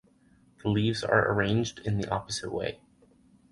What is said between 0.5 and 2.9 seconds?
The leaves are arranged in the opposite way.